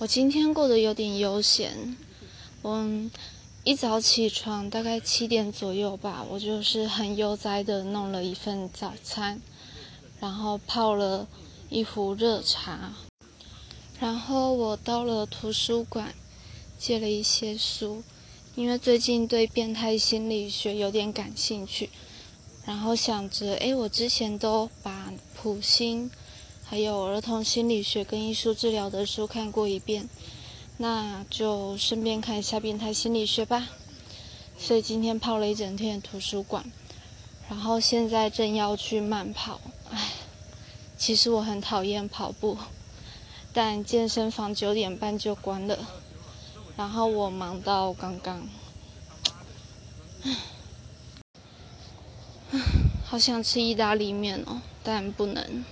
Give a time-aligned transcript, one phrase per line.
[0.00, 1.96] 我今天过得有点悠闲，
[2.62, 2.88] 我
[3.64, 9.40] 一早起床，大概七点左右吧，我就是很悠哉的弄了一份早餐，
[10.20, 11.26] 然后泡了
[11.68, 12.94] 一壶热茶，
[13.98, 16.14] 然后我到了图书馆，
[16.78, 18.04] 借了一些书，
[18.54, 21.90] 因为最近对变态心理学有点感兴趣，
[22.64, 26.08] 然后想着，哎，我之前都把普心。
[26.70, 30.06] 还有儿童心理学跟艺术治疗的书看过一遍，
[30.76, 33.68] 那就顺便看一下变态心理学吧。
[34.58, 36.70] 所以今天泡了一整天的图书馆，
[37.48, 39.62] 然后现在正要去慢跑。
[39.90, 40.10] 唉，
[40.98, 42.58] 其实我很讨厌跑步，
[43.54, 45.78] 但健身房九点半就关了，
[46.76, 48.46] 然后我忙到刚刚，
[50.24, 50.36] 唉，
[53.06, 55.64] 好想吃意大利面哦，但不能。